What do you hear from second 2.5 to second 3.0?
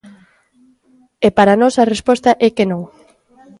que non.